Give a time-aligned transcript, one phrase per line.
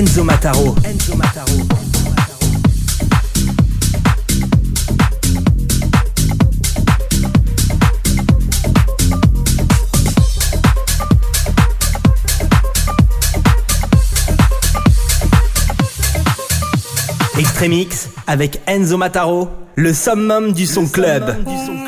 [0.00, 1.52] Enzo Mataro, Enzo Mataro.
[17.38, 21.44] Extremix avec Enzo Mataro, le summum du son club.
[21.44, 21.79] Du son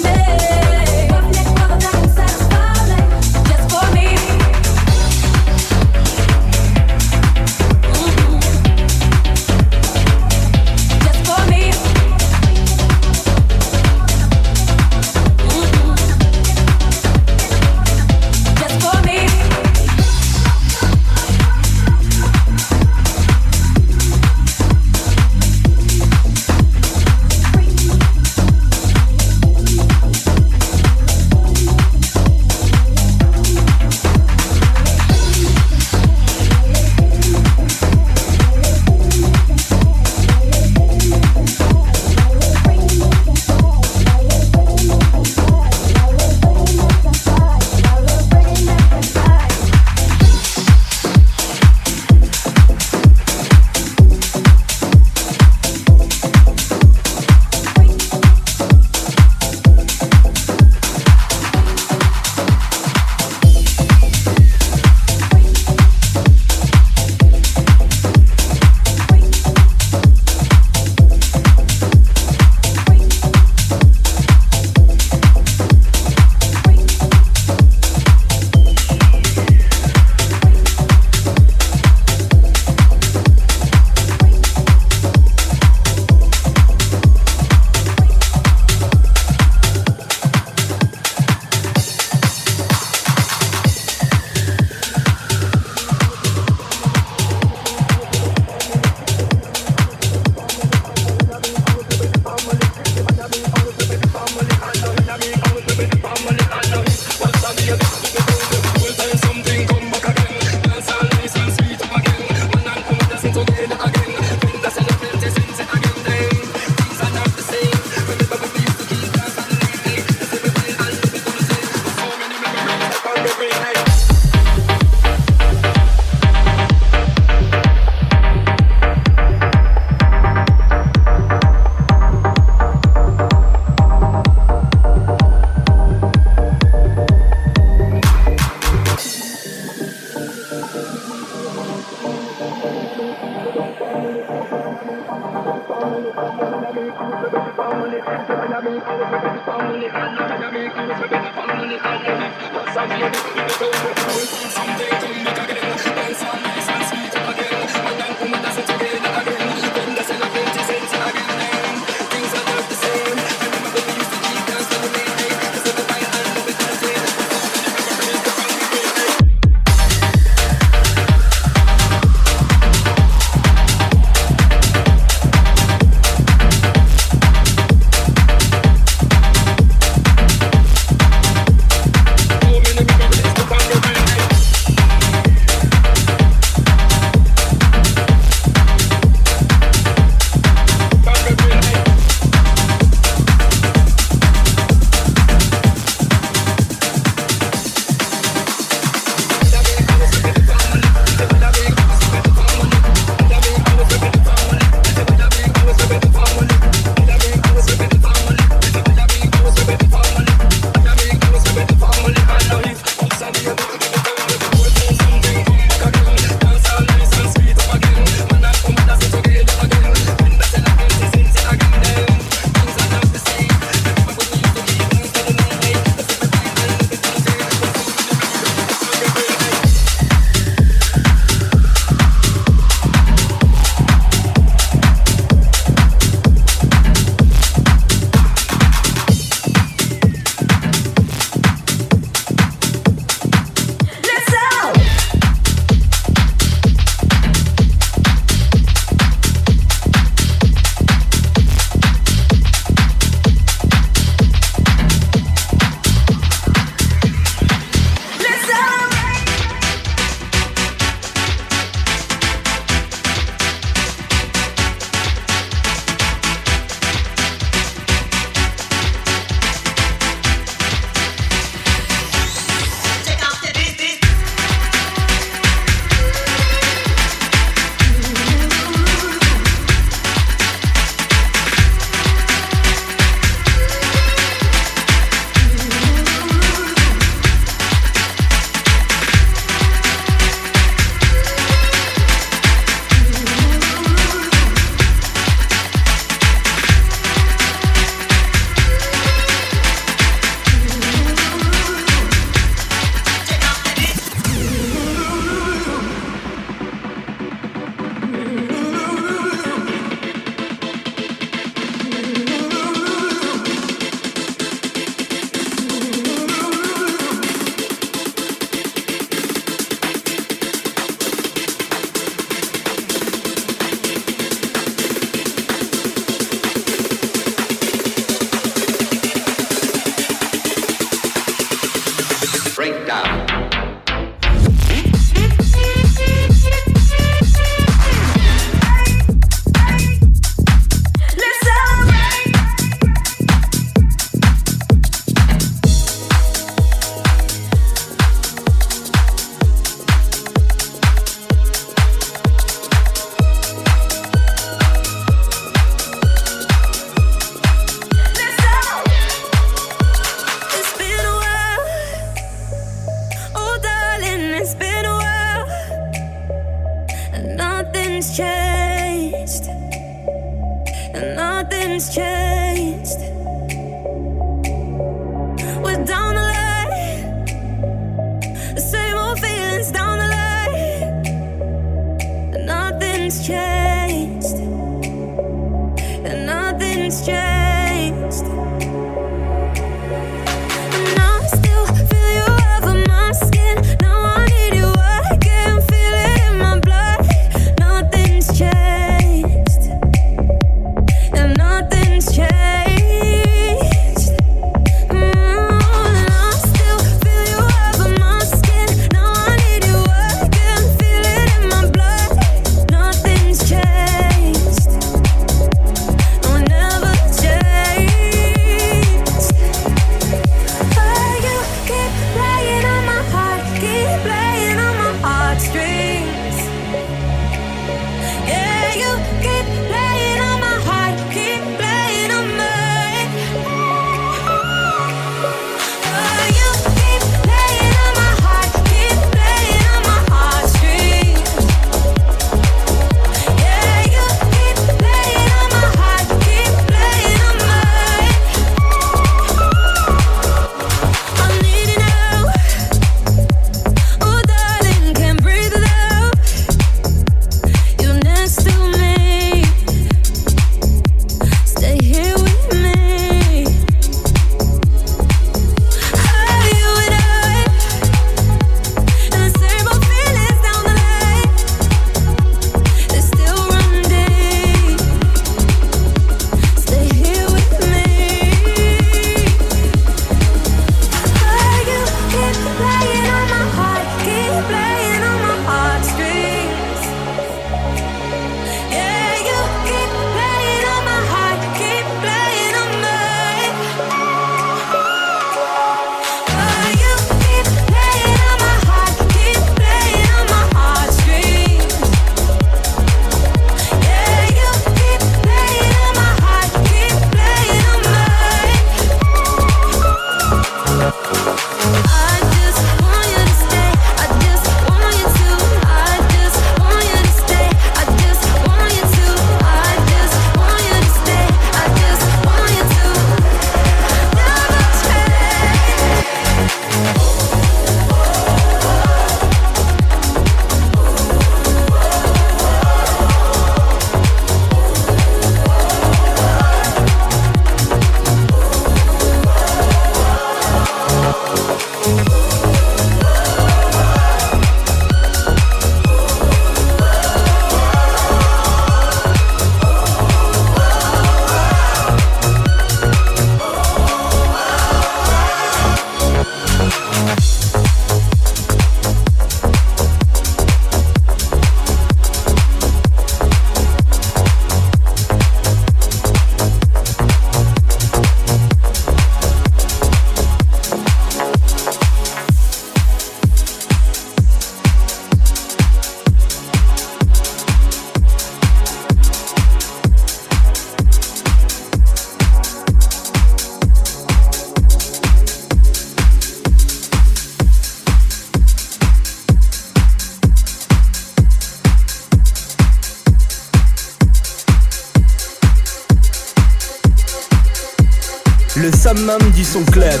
[599.34, 600.00] du son club.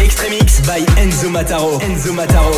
[0.00, 1.80] Extremix by Enzo Mataro.
[1.80, 2.52] Enzo Mataro.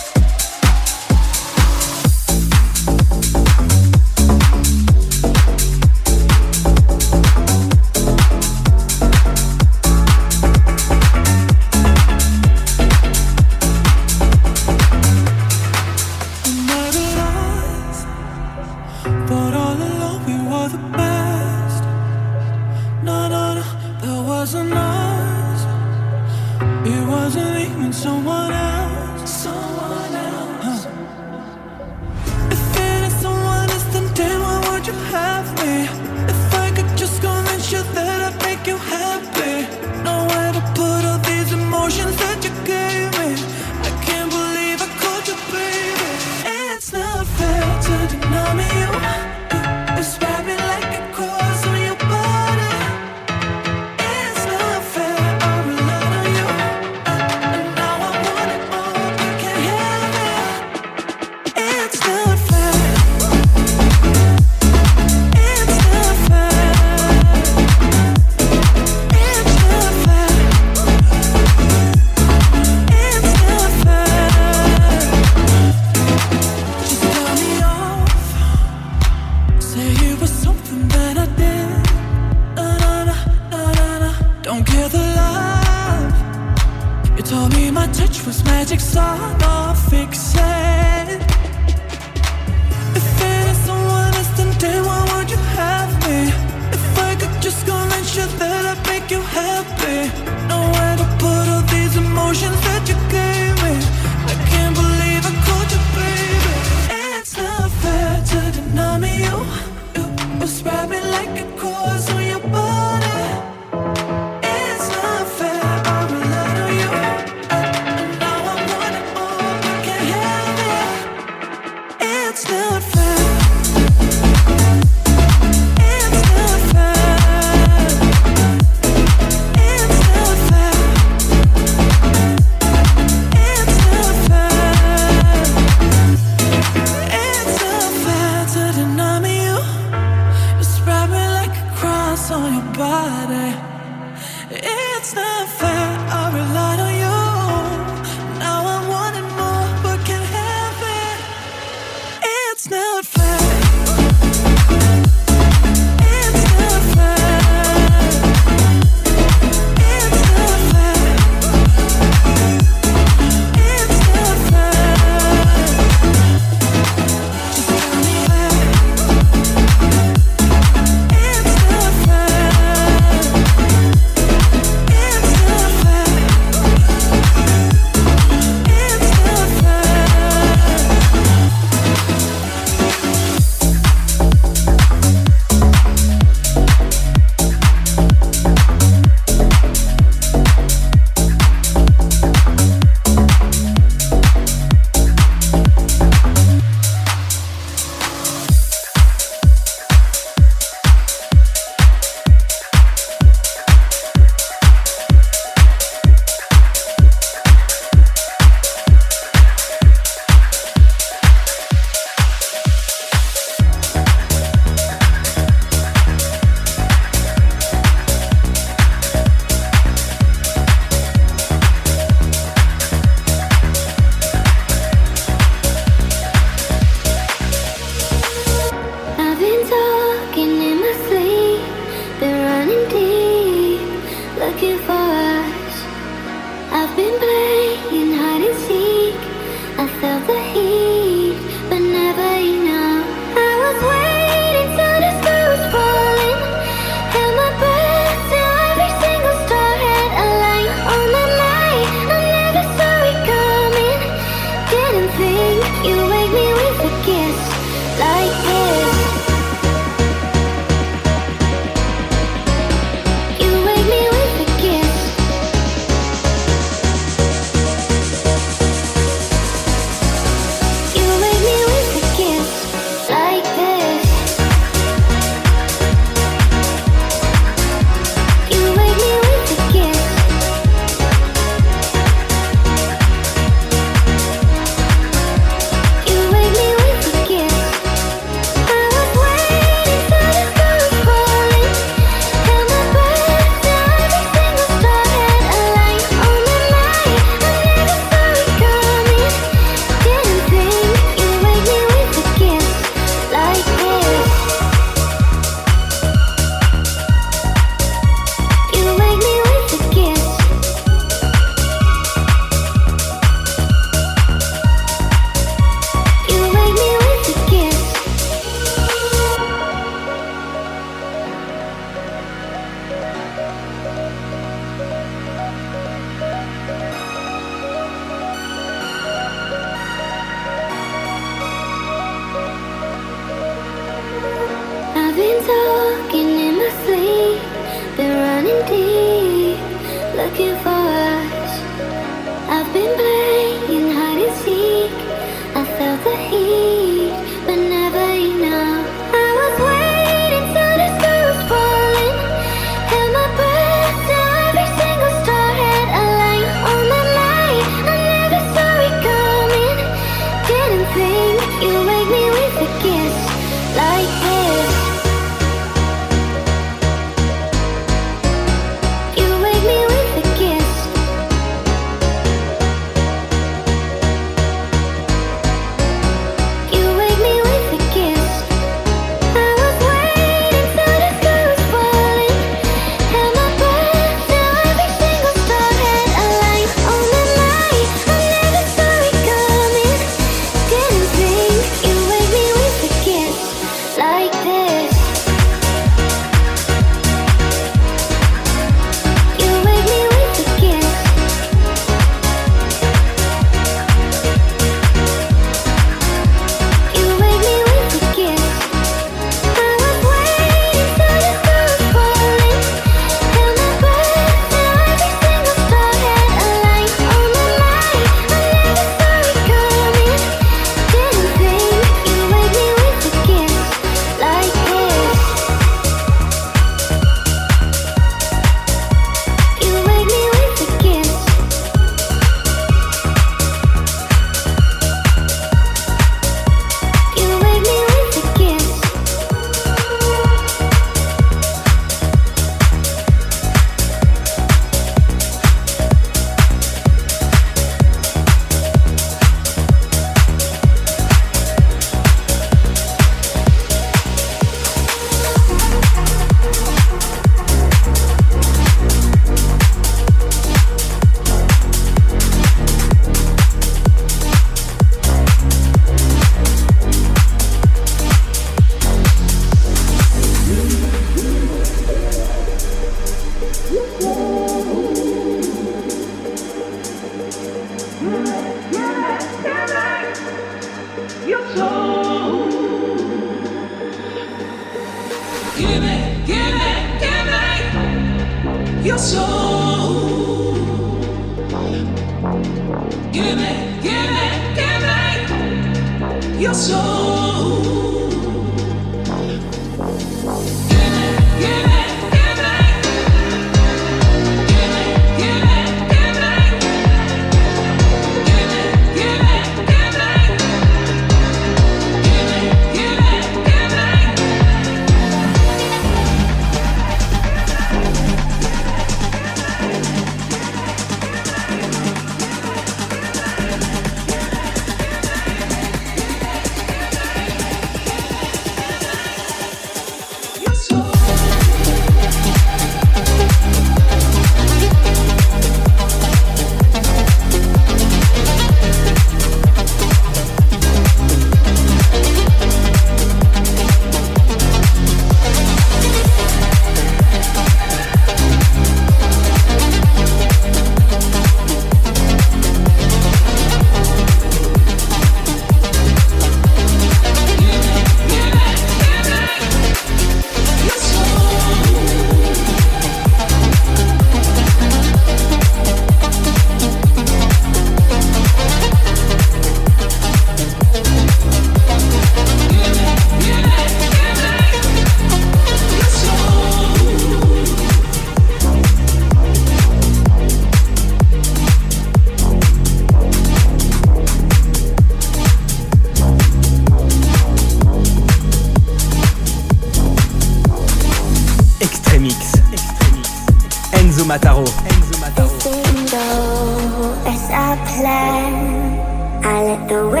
[599.71, 600.00] the way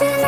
[0.00, 0.27] watching